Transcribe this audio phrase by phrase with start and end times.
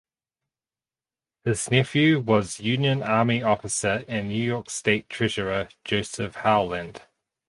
[1.45, 7.03] His nephew was Union Army officer and New York State Treasurer Joseph Howland.